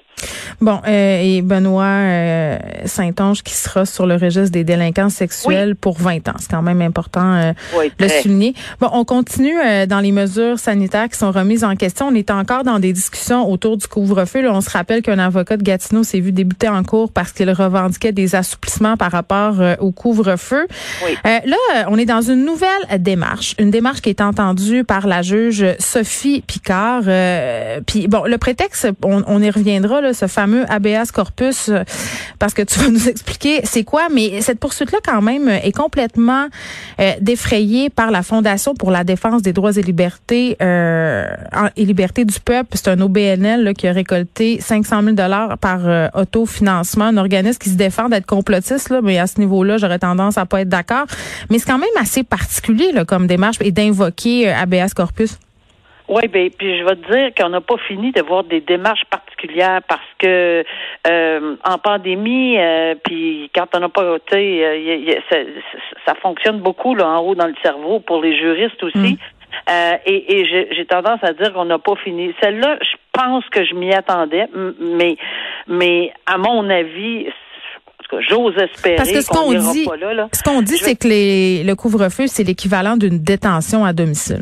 Bon, 0.61 0.81
euh, 0.87 1.21
et 1.21 1.41
Benoît 1.41 1.83
euh, 1.83 2.57
Saint-Onge 2.85 3.43
qui 3.43 3.53
sera 3.53 3.85
sur 3.85 4.05
le 4.05 4.15
registre 4.15 4.51
des 4.51 4.63
délinquants 4.63 5.09
sexuels 5.09 5.75
pour 5.75 5.97
20 5.97 6.27
ans. 6.29 6.33
C'est 6.39 6.49
quand 6.49 6.61
même 6.61 6.81
important 6.81 7.35
euh, 7.35 7.53
Oui, 7.77 7.91
le 7.99 8.07
souligner. 8.07 8.53
Bon, 8.79 8.89
on 8.93 9.05
continue 9.05 9.57
euh, 9.59 9.85
dans 9.85 9.99
les 9.99 10.11
mesures 10.11 10.59
sanitaires 10.59 11.09
qui 11.09 11.17
sont 11.17 11.31
remises 11.31 11.63
en 11.63 11.75
question. 11.75 12.07
On 12.07 12.15
est 12.15 12.31
encore 12.31 12.63
dans 12.63 12.79
des 12.79 12.93
discussions 12.93 13.49
autour 13.49 13.77
du 13.77 13.87
couvre-feu. 13.87 14.41
Là, 14.41 14.51
on 14.53 14.61
se 14.61 14.69
rappelle 14.69 15.01
qu'un 15.01 15.19
avocat 15.19 15.57
de 15.57 15.63
Gatineau 15.63 16.03
s'est 16.03 16.19
vu 16.19 16.31
débuter 16.31 16.67
en 16.67 16.83
cours 16.83 17.11
parce 17.11 17.31
qu'il 17.31 17.49
revendiquait 17.51 18.11
des 18.11 18.35
assouplissements 18.35 18.97
par 18.97 19.11
rapport 19.11 19.59
euh, 19.59 19.75
au 19.79 19.91
couvre-feu. 19.91 20.67
Oui. 21.05 21.17
Euh, 21.25 21.39
là, 21.45 21.85
on 21.87 21.97
est 21.97 22.05
dans 22.05 22.21
une 22.21 22.45
nouvelle 22.45 22.69
démarche, 22.99 23.55
une 23.59 23.71
démarche 23.71 24.01
qui 24.01 24.09
est 24.09 24.21
entendue 24.21 24.83
par 24.83 25.07
la 25.07 25.21
juge 25.21 25.65
Sophie 25.79 26.41
Picard. 26.45 27.03
Euh, 27.07 27.81
Puis 27.85 28.07
bon, 28.07 28.23
le 28.25 28.37
prétexte, 28.37 28.87
on, 29.03 29.23
on 29.27 29.41
y 29.41 29.49
reviendra, 29.49 30.01
là, 30.01 30.13
ce 30.13 30.27
fameux 30.39 30.65
habeas 30.69 31.11
corpus, 31.11 31.67
euh, 31.67 31.83
parce 32.39 32.53
que 32.53 32.61
tu 32.61 32.79
vas 32.79 32.89
nous 32.89 33.09
expliquer 33.09 33.61
c'est 33.65 33.83
quoi. 33.83 34.07
Mais 34.13 34.39
cette 34.41 34.59
poursuite-là, 34.59 34.99
quand 35.03 35.21
même, 35.21 35.49
est 35.49 35.75
complètement 35.75 36.47
euh, 36.99 37.11
défrayée 37.19 37.89
par 37.89 38.09
la 38.09 38.23
Fondation 38.23 38.73
pour 38.73 38.91
la 38.91 39.03
défense 39.03 39.41
des 39.41 39.51
droits 39.51 39.75
et 39.75 39.81
libertés 39.81 40.55
euh, 40.61 41.25
et 41.75 41.85
libertés 41.85 42.25
du 42.25 42.39
peuple. 42.39 42.69
C'est 42.75 42.89
un 42.89 43.01
OBNL 43.01 43.73
qui 43.73 43.87
a 43.87 43.91
récolté 43.91 44.61
500 44.61 45.03
000 45.03 45.15
dollars 45.15 45.57
par 45.57 45.87
euh, 45.87 46.07
autofinancement, 46.13 47.05
un 47.05 47.17
organisme 47.17 47.59
qui 47.59 47.69
se 47.69 47.77
défend 47.77 48.07
d'être 48.09 48.25
complotiste, 48.25 48.89
là, 48.89 49.01
mais 49.01 49.19
à 49.19 49.27
ce 49.27 49.39
niveau-là, 49.39 49.77
j'aurais 49.77 49.99
tendance 49.99 50.37
à 50.37 50.45
pas 50.45 50.61
être 50.61 50.69
d'accord. 50.69 51.05
Mais 51.49 51.59
c'est 51.59 51.69
quand 51.69 51.77
même 51.77 51.89
assez 51.99 52.23
particulier 52.23 52.91
comme 53.07 53.27
démarche 53.27 53.57
et 53.61 53.71
d'invoquer 53.71 54.49
euh, 54.49 54.55
habeas 54.55 54.93
corpus. 54.95 55.37
Oui, 56.07 56.27
ben, 56.27 56.49
puis 56.57 56.79
je 56.79 56.83
vais 56.83 56.95
te 56.95 57.11
dire 57.11 57.29
qu'on 57.37 57.49
n'a 57.49 57.61
pas 57.61 57.77
fini 57.87 58.11
de 58.11 58.21
voir 58.21 58.43
des 58.43 58.61
démarches 58.61 59.05
particulières 59.11 59.28
parce 59.87 60.01
que 60.17 60.63
euh, 61.07 61.55
en 61.63 61.77
pandémie, 61.77 62.57
euh, 62.57 62.95
puis 63.03 63.49
quand 63.53 63.67
on 63.75 63.79
n'a 63.79 63.89
pas, 63.89 64.19
tu 64.19 64.35
sais, 64.35 64.63
euh, 64.63 65.19
ça, 65.29 65.37
ça 66.05 66.13
fonctionne 66.21 66.59
beaucoup 66.59 66.95
là 66.95 67.07
en 67.07 67.19
haut 67.19 67.35
dans 67.35 67.47
le 67.47 67.55
cerveau 67.63 67.99
pour 67.99 68.21
les 68.21 68.37
juristes 68.37 68.81
aussi. 68.83 69.17
Euh, 69.69 69.93
et 70.05 70.39
et 70.39 70.45
j'ai 70.75 70.85
tendance 70.85 71.19
à 71.23 71.33
dire 71.33 71.53
qu'on 71.53 71.65
n'a 71.65 71.79
pas 71.79 71.95
fini. 72.03 72.33
Celle-là, 72.41 72.77
je 72.81 72.97
pense 73.11 73.43
que 73.49 73.65
je 73.65 73.73
m'y 73.75 73.93
attendais, 73.93 74.47
mais 74.79 75.17
mais 75.67 76.13
à 76.25 76.37
mon 76.37 76.69
avis, 76.69 77.27
j'ose 78.27 78.57
espérer 78.57 78.95
Parce 78.95 79.11
que 79.11 79.21
ce 79.21 79.29
qu'on 79.29 79.53
dit, 79.53 79.85
pas 79.85 79.97
là. 79.97 80.13
là. 80.13 80.29
ce 80.33 80.43
qu'on 80.43 80.61
dit, 80.61 80.77
c'est 80.77 80.95
que 80.95 81.07
les, 81.07 81.63
le 81.63 81.75
couvre-feu, 81.75 82.27
c'est 82.27 82.43
l'équivalent 82.43 82.97
d'une 82.97 83.19
détention 83.19 83.85
à 83.85 83.93
domicile. 83.93 84.41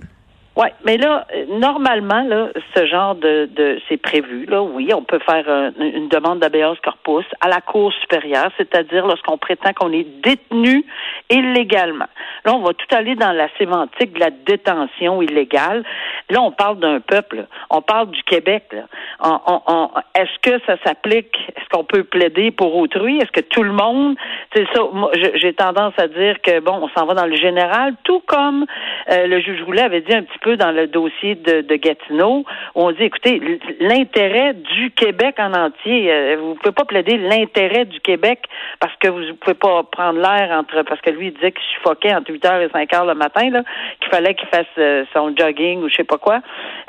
Oui, 0.57 0.69
mais 0.83 0.97
là, 0.97 1.27
normalement, 1.49 2.23
là, 2.23 2.47
ce 2.75 2.87
genre 2.87 3.13
de, 3.13 3.47
de 3.55 3.79
c'est 3.87 3.97
prévu, 3.97 4.47
là, 4.47 4.63
oui, 4.63 4.91
on 4.91 5.03
peut 5.03 5.19
faire 5.19 5.45
euh, 5.47 5.69
une 5.79 6.07
demande 6.09 6.39
d'habeas 6.39 6.73
corpus 6.83 7.27
à 7.41 7.47
la 7.47 7.61
Cour 7.61 7.93
supérieure, 8.01 8.49
c'est-à-dire 8.57 9.05
lorsqu'on 9.05 9.37
prétend 9.37 9.71
qu'on 9.73 9.93
est 9.93 10.07
détenu 10.23 10.83
illégalement. 11.29 12.07
Là, 12.43 12.55
on 12.55 12.61
va 12.63 12.73
tout 12.73 12.87
aller 12.95 13.15
dans 13.15 13.33
la 13.33 13.49
sémantique 13.59 14.13
de 14.13 14.19
la 14.19 14.31
détention 14.31 15.21
illégale. 15.21 15.83
Là, 16.31 16.41
on 16.41 16.51
parle 16.51 16.79
d'un 16.79 17.01
peuple, 17.01 17.45
on 17.69 17.83
parle 17.83 18.09
du 18.09 18.23
Québec. 18.23 18.63
On- 19.21 19.91
est-ce 20.15 20.39
que 20.41 20.59
ça 20.65 20.77
s'applique? 20.83 21.37
Est-ce 21.55 21.69
qu'on 21.69 21.83
peut 21.83 22.03
plaider 22.03 22.49
pour 22.49 22.75
autrui? 22.77 23.19
Est-ce 23.19 23.31
que 23.31 23.41
tout 23.41 23.61
le 23.63 23.73
monde? 23.73 24.15
C'est 24.55 24.65
ça. 24.73 24.81
Moi, 24.91 25.11
j'ai 25.35 25.53
tendance 25.53 25.93
à 25.99 26.07
dire 26.07 26.41
que 26.41 26.59
bon, 26.61 26.79
on 26.81 26.89
s'en 26.97 27.05
va 27.05 27.13
dans 27.13 27.27
le 27.27 27.35
général, 27.35 27.93
tout 28.03 28.21
comme 28.25 28.65
euh, 29.11 29.27
le 29.27 29.39
juge 29.39 29.61
Roulet 29.61 29.81
avait 29.81 30.01
dit 30.01 30.15
un 30.15 30.23
petit 30.23 30.39
peu 30.39 30.46
dans 30.55 30.71
le 30.71 30.87
dossier 30.87 31.35
de, 31.35 31.75
Gatineau, 31.75 32.45
on 32.75 32.91
dit, 32.91 33.03
écoutez, 33.03 33.41
l'intérêt 33.79 34.53
du 34.53 34.91
Québec 34.91 35.35
en 35.39 35.53
entier, 35.53 36.11
euh, 36.11 36.37
vous 36.39 36.55
pouvez 36.55 36.71
pas 36.71 36.85
plaider 36.85 37.17
l'intérêt 37.17 37.85
du 37.85 37.99
Québec 37.99 38.45
parce 38.79 38.95
que 38.97 39.07
vous 39.09 39.35
pouvez 39.35 39.53
pas 39.53 39.83
prendre 39.83 40.19
l'air 40.19 40.57
entre, 40.57 40.83
parce 40.83 41.01
que 41.01 41.09
lui 41.09 41.27
il 41.27 41.33
disait 41.33 41.51
qu'il 41.51 41.63
suffoquait 41.75 42.15
entre 42.15 42.31
8 42.31 42.45
heures 42.45 42.61
et 42.61 42.69
5 42.69 42.93
heures 42.93 43.05
le 43.05 43.15
matin, 43.15 43.49
là, 43.49 43.63
qu'il 43.99 44.09
fallait 44.09 44.33
qu'il 44.35 44.47
fasse 44.47 44.65
euh, 44.77 45.03
son 45.13 45.35
jogging 45.37 45.81
ou 45.81 45.89
je 45.89 45.95
sais 45.95 46.03
pas 46.03 46.17
quoi, 46.17 46.41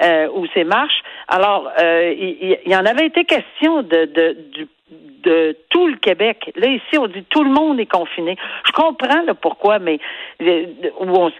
euh, 0.02 0.28
ou 0.34 0.46
ses 0.54 0.64
marches. 0.64 1.02
Alors, 1.28 1.70
il, 1.78 2.58
y 2.64 2.76
en 2.76 2.86
avait 2.86 3.06
été 3.06 3.24
question 3.24 3.82
de, 3.82 4.06
de, 4.06 4.36
du 4.52 4.66
de 4.90 5.56
tout 5.68 5.86
le 5.86 5.96
Québec. 5.96 6.50
Là, 6.56 6.68
ici, 6.68 6.98
on 6.98 7.06
dit 7.06 7.24
tout 7.24 7.44
le 7.44 7.50
monde 7.50 7.78
est 7.80 7.90
confiné. 7.90 8.36
Je 8.66 8.72
comprends 8.72 9.22
le 9.26 9.34
pourquoi, 9.34 9.78
mais 9.78 9.98
le- 10.40 10.66
où 11.00 11.30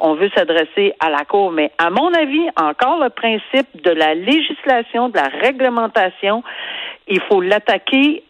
on 0.00 0.14
veut 0.14 0.30
s'adresser 0.36 0.92
à 1.00 1.10
la 1.10 1.24
Cour. 1.24 1.50
Mais 1.50 1.72
à 1.78 1.90
mon 1.90 2.12
avis, 2.12 2.46
encore 2.60 3.02
le 3.02 3.10
principe 3.10 3.82
de 3.82 3.90
la 3.90 4.14
législation, 4.14 5.08
de 5.08 5.16
la 5.16 5.28
réglementation, 5.40 6.42
il 7.08 7.20
faut 7.22 7.40
l'attaquer 7.40 8.22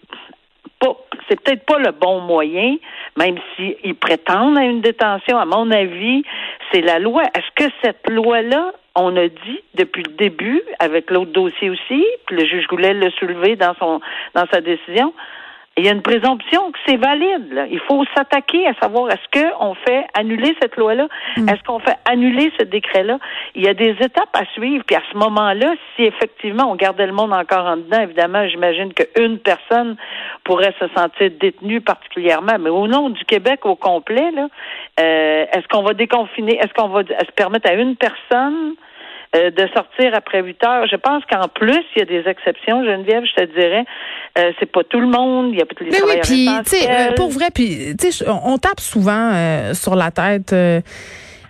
pas- 0.79 0.97
c'est 1.29 1.41
peut-être 1.41 1.65
pas 1.65 1.79
le 1.79 1.93
bon 1.93 2.21
moyen, 2.21 2.77
même 3.17 3.37
s'ils 3.55 3.95
prétendent 3.95 4.59
à 4.59 4.65
une 4.65 4.81
détention, 4.81 5.39
à 5.39 5.45
mon 5.45 5.71
avis, 5.71 6.23
c'est 6.73 6.81
la 6.81 6.99
loi. 6.99 7.23
Est-ce 7.35 7.65
que 7.65 7.71
cette 7.83 8.09
loi-là, 8.09 8.73
on 8.95 9.17
a 9.17 9.29
dit 9.29 9.61
depuis 9.75 10.03
le 10.03 10.13
début, 10.15 10.63
avec 10.79 11.11
l'autre 11.11 11.33
dossier 11.33 11.71
aussi, 11.71 12.05
puis 12.27 12.37
le 12.37 12.45
juge 12.47 12.67
Goulet 12.67 12.95
l'a 12.95 13.11
soulevé 13.13 13.57
dans 13.57 13.75
son 13.79 14.01
dans 14.35 14.47
sa 14.53 14.61
décision, 14.61 15.13
il 15.79 15.85
y 15.85 15.89
a 15.89 15.93
une 15.93 16.03
présomption 16.03 16.73
que 16.73 16.79
c'est 16.87 16.97
valide. 16.97 17.53
là. 17.53 17.67
Il 17.71 17.81
faut 17.81 18.03
s'attaquer 18.17 18.67
à 18.67 18.73
savoir 18.81 19.11
est-ce 19.11 19.41
qu'on 19.59 19.75
fait 19.75 20.07
annuler 20.15 20.57
cette 20.61 20.77
loi-là, 20.77 21.07
est-ce 21.37 21.63
qu'on 21.65 21.81
fait 21.81 21.97
annuler 22.11 22.51
ce 22.59 22.65
décret-là? 22.65 23.19
Il 23.55 23.63
y 23.63 23.69
a 23.69 23.75
des 23.75 23.91
étapes 24.01 24.35
à 24.35 24.47
suivre. 24.55 24.85
Puis 24.87 24.97
à 24.97 25.03
ce 25.13 25.19
moment-là, 25.19 25.75
si 25.95 26.05
effectivement 26.05 26.71
on 26.71 26.77
gardait 26.77 27.07
le 27.07 27.13
monde 27.13 27.33
encore 27.33 27.67
en 27.67 27.77
dedans, 27.77 28.01
évidemment, 28.01 28.49
j'imagine 28.49 28.95
qu'une 28.95 29.39
personne 29.39 29.97
pourrait 30.45 30.75
se 30.81 30.89
sentir 30.97 31.31
détenue 31.39 31.83
particulièrement. 31.83 32.57
Mais 32.59 32.71
au 32.71 32.87
nom 32.87 33.11
du 33.11 33.25
Québec 33.27 33.67
au 33.67 33.77
complet, 33.77 34.31
là, 34.31 34.49
euh, 34.99 35.45
est-ce 35.53 35.69
qu'on 35.69 35.83
va 35.83 35.93
déconfiner, 35.93 36.57
est-ce 36.57 36.73
qu'on 36.73 36.89
va 36.89 37.03
se 37.03 37.33
permettre 37.33 37.71
à 37.71 37.75
une 37.75 37.97
personne 37.97 38.77
euh, 39.37 39.51
de 39.51 39.69
sortir 39.75 40.13
après 40.15 40.43
8 40.43 40.65
heures. 40.65 40.87
Je 40.91 40.97
pense 40.97 41.23
qu'en 41.31 41.49
plus, 41.49 41.83
il 41.95 41.99
y 41.99 42.03
a 42.03 42.05
des 42.05 42.29
exceptions, 42.29 42.85
Geneviève, 42.85 43.25
je 43.25 43.45
te 43.45 43.55
dirais. 43.55 43.85
Euh, 44.39 44.53
c'est 44.59 44.71
pas 44.71 44.83
tout 44.85 45.01
le 45.01 45.09
monde. 45.09 45.51
Il 45.53 45.59
y 45.59 45.63
a 45.63 45.67
pas 45.67 45.75
tous 45.75 45.85
les 45.85 45.91
Mais 45.91 46.03
oui, 46.05 46.21
puis 46.23 46.49
tu 46.65 46.77
sais, 46.77 46.91
euh, 46.91 47.13
pour 47.15 47.31
vrai, 47.31 47.47
puis 47.55 47.95
on 48.27 48.57
on 48.57 48.59
tape 48.59 48.81
souvent 48.81 49.33
euh, 49.35 49.75
sur 49.75 49.97
la 49.97 50.11
tête. 50.11 50.53
euh, 50.53 50.81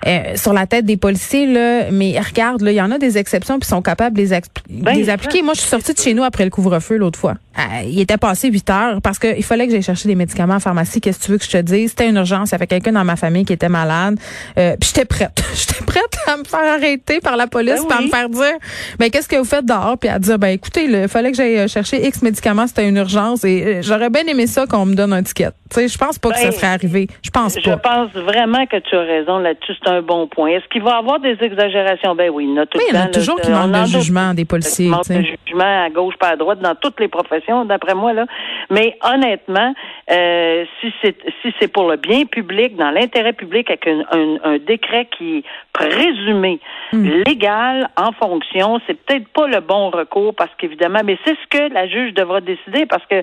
euh, 0.06 0.36
sur 0.36 0.52
la 0.52 0.66
tête 0.66 0.84
des 0.84 0.96
policiers 0.96 1.46
là, 1.46 1.90
mais 1.90 2.18
regarde 2.20 2.60
là, 2.60 2.70
il 2.70 2.76
y 2.76 2.82
en 2.82 2.90
a 2.90 2.98
des 2.98 3.18
exceptions 3.18 3.58
puis 3.58 3.68
sont 3.68 3.82
capables 3.82 4.16
de 4.16 4.22
les, 4.22 4.40
Ben, 4.68 4.94
les 4.94 5.10
appliquer. 5.10 5.42
Moi, 5.42 5.54
je 5.54 5.60
suis 5.60 5.68
sortie 5.68 5.94
de 5.94 5.98
chez 5.98 6.14
nous 6.14 6.22
après 6.22 6.44
le 6.44 6.50
couvre-feu 6.50 6.96
l'autre 6.96 7.18
fois. 7.18 7.34
Euh, 7.58 7.82
il 7.86 8.00
était 8.00 8.18
passé 8.18 8.48
8 8.50 8.70
heures 8.70 9.00
parce 9.02 9.18
qu'il 9.18 9.42
fallait 9.42 9.66
que 9.66 9.72
j'aille 9.72 9.82
chercher 9.82 10.08
des 10.08 10.14
médicaments 10.14 10.54
en 10.56 10.60
pharmacie. 10.60 11.00
Qu'est-ce 11.00 11.18
que 11.20 11.24
tu 11.24 11.30
veux 11.32 11.38
que 11.38 11.44
je 11.44 11.50
te 11.50 11.56
dise? 11.62 11.90
C'était 11.90 12.08
une 12.08 12.16
urgence. 12.16 12.50
Il 12.50 12.52
y 12.52 12.54
avait 12.56 12.66
quelqu'un 12.66 12.92
dans 12.92 13.04
ma 13.04 13.16
famille 13.16 13.44
qui 13.44 13.52
était 13.54 13.68
malade. 13.68 14.18
Euh, 14.58 14.76
puis 14.80 14.90
j'étais 14.94 15.06
prête. 15.06 15.42
j'étais 15.54 15.84
prête 15.84 16.18
à 16.26 16.36
me 16.36 16.44
faire 16.44 16.74
arrêter 16.74 17.20
par 17.20 17.36
la 17.36 17.46
police, 17.46 17.82
Ben 17.88 17.96
oui. 18.00 18.04
me 18.06 18.10
faire 18.10 18.28
dire, 18.28 18.56
ben 18.98 19.10
qu'est-ce 19.10 19.28
que 19.28 19.36
vous 19.36 19.44
faites 19.44 19.64
dehors? 19.64 19.96
Puis 19.98 20.08
à 20.10 20.18
dire, 20.18 20.38
ben 20.38 20.48
écoutez, 20.48 20.84
il 20.84 21.08
fallait 21.08 21.30
que 21.30 21.36
j'aille 21.36 21.58
euh, 21.58 21.68
chercher 21.68 22.06
X 22.06 22.22
médicaments. 22.22 22.66
C'était 22.66 22.88
une 22.88 22.96
urgence 22.96 23.44
et 23.44 23.64
euh, 23.78 23.82
j'aurais 23.82 24.10
bien 24.10 24.22
aimé 24.26 24.46
ça 24.46 24.66
qu'on 24.66 24.84
me 24.84 24.94
donne 24.94 25.12
un 25.12 25.22
ticket. 25.22 25.50
Tu 25.70 25.76
sais, 25.80 25.88
je 25.88 25.98
pense 25.98 26.18
pas 26.18 26.30
que 26.30 26.38
ça 26.38 26.44
Ben, 26.50 26.52
serait 26.52 26.66
arrivé. 26.68 27.08
Je 27.22 27.30
pense 27.30 27.56
Je 27.58 27.70
pas. 27.70 27.76
pense 27.78 28.10
vraiment 28.12 28.66
que 28.66 28.76
tu 28.76 28.94
as 28.94 29.00
raison 29.00 29.38
là-dessus. 29.38 29.72
C'est 29.82 29.90
un 29.90 30.02
bon 30.02 30.28
point. 30.28 30.50
Est-ce 30.50 30.68
qu'il 30.68 30.82
va 30.82 30.90
y 30.90 30.98
avoir 30.98 31.18
des 31.20 31.36
exagérations? 31.40 32.14
Ben 32.14 32.30
oui, 32.32 32.44
il 32.48 32.54
y 32.54 32.58
en 32.58 32.62
a 32.62 32.66
tout 32.66 32.78
Oui, 32.78 32.84
le 32.90 32.94
il 32.96 33.00
y 33.00 33.02
en 33.02 33.06
a 33.06 33.08
toujours 33.08 33.36
là. 33.38 33.42
qui 33.44 33.50
manquent 33.50 33.74
en 33.74 33.82
de 33.82 33.86
jugement 33.88 34.34
des 34.34 34.44
policiers. 34.44 34.90
De 34.90 35.14
jugement. 35.14 35.84
à 35.86 35.90
gauche 35.90 36.14
pas 36.20 36.28
à 36.30 36.36
droite 36.36 36.60
dans 36.60 36.74
toutes 36.76 37.00
les 37.00 37.08
professions, 37.08 37.45
d'après 37.64 37.94
moi 37.94 38.12
là. 38.12 38.26
Mais 38.70 38.98
honnêtement, 39.02 39.74
euh, 40.10 40.64
si 40.80 40.92
c'est 41.02 41.16
si 41.42 41.54
c'est 41.58 41.72
pour 41.72 41.88
le 41.88 41.96
bien 41.96 42.24
public, 42.24 42.76
dans 42.76 42.90
l'intérêt 42.90 43.32
public, 43.32 43.70
avec 43.70 43.86
un, 43.86 44.04
un, 44.10 44.36
un 44.44 44.58
décret 44.58 45.06
qui 45.16 45.38
est 45.38 45.44
présumé 45.72 46.58
légal 46.92 47.88
en 47.96 48.12
fonction, 48.12 48.80
c'est 48.86 48.94
peut-être 48.94 49.28
pas 49.28 49.46
le 49.46 49.60
bon 49.60 49.90
recours 49.90 50.34
parce 50.34 50.50
qu'évidemment, 50.56 51.00
mais 51.04 51.18
c'est 51.24 51.36
ce 51.36 51.46
que 51.58 51.72
la 51.72 51.86
juge 51.86 52.14
devra 52.14 52.40
décider 52.40 52.86
parce 52.86 53.04
que 53.06 53.22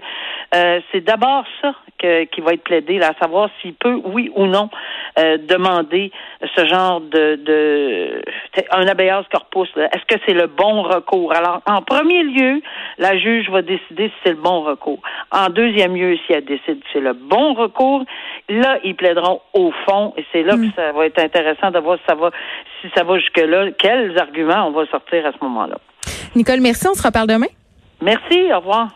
euh, 0.56 0.80
c'est 0.92 1.02
d'abord 1.02 1.46
ça 1.62 1.74
que, 1.98 2.26
qui 2.26 2.42
va 2.42 2.54
être 2.54 2.64
plaidé, 2.64 3.00
là, 3.00 3.10
à 3.10 3.20
savoir 3.20 3.50
s'il 3.62 3.74
peut, 3.74 4.00
oui 4.06 4.32
ou 4.36 4.46
non, 4.46 4.70
euh, 5.18 5.38
demander 5.38 6.12
ce 6.56 6.66
genre 6.66 7.02
de, 7.02 7.36
de 7.36 8.22
un 8.72 8.88
habeas 8.88 9.24
corpus. 9.32 9.70
Est-ce 9.76 10.06
que 10.06 10.22
c'est 10.26 10.34
le 10.34 10.48
bon 10.48 10.84
recours? 10.84 11.34
Alors, 11.34 11.62
en 11.66 11.82
premier 11.82 12.24
lieu, 12.24 12.62
la 13.00 13.18
juge 13.18 13.50
va 13.50 13.62
décider 13.62 14.12
c'est 14.24 14.32
le 14.32 14.38
bon 14.38 14.62
recours. 14.62 15.00
En 15.32 15.50
deuxième 15.50 15.96
lieu, 15.96 16.18
si 16.26 16.34
elle 16.34 16.46
décide 16.46 16.80
que 16.80 16.88
c'est 16.92 17.00
le 17.00 17.14
bon 17.14 17.54
recours, 17.54 18.04
là, 18.50 18.80
ils 18.84 18.96
plaideront 18.96 19.42
au 19.54 19.72
fond 19.86 20.14
et 20.18 20.26
c'est 20.32 20.44
là 20.44 20.56
que 20.56 20.72
ça 20.76 20.92
va 20.92 21.06
être 21.06 21.20
intéressant 21.20 21.72
de 21.72 21.80
voir 21.80 21.98
si 21.98 22.04
ça 22.08 22.16
va, 22.16 22.32
si 22.82 22.88
ça 22.96 23.04
va 23.04 23.18
jusque-là, 23.18 23.72
quels 23.78 24.18
arguments 24.20 24.68
on 24.68 24.72
va 24.72 24.86
sortir 24.88 25.26
à 25.26 25.32
ce 25.32 25.38
moment-là. 25.44 25.78
Nicole, 26.36 26.62
merci. 26.62 26.88
On 26.88 26.94
se 26.94 27.06
reparle 27.06 27.28
demain. 27.28 27.48
Merci, 28.02 28.52
au 28.52 28.58
revoir. 28.58 28.90